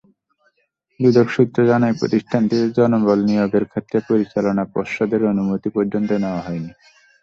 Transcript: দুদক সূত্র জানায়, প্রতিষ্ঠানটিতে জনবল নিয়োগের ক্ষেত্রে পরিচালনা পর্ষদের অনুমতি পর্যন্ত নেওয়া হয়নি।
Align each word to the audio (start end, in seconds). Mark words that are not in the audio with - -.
দুদক 0.99 1.27
সূত্র 1.29 1.57
জানায়, 1.71 1.95
প্রতিষ্ঠানটিতে 1.99 2.67
জনবল 2.77 3.19
নিয়োগের 3.29 3.65
ক্ষেত্রে 3.71 3.97
পরিচালনা 4.09 4.63
পর্ষদের 4.73 5.21
অনুমতি 5.31 5.69
পর্যন্ত 5.75 6.09
নেওয়া 6.23 6.41
হয়নি। 6.41 6.71